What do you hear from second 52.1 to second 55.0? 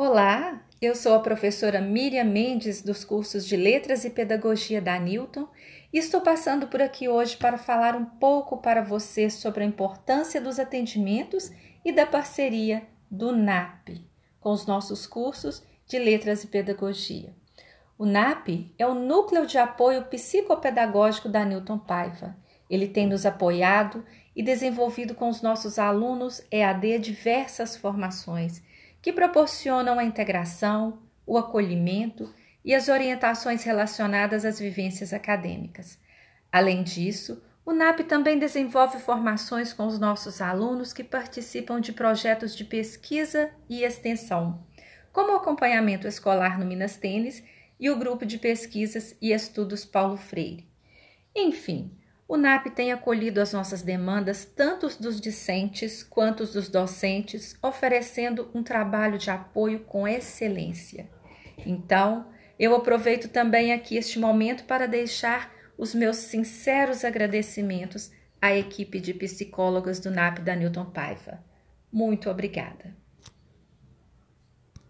o NAP tem acolhido as nossas demandas, tanto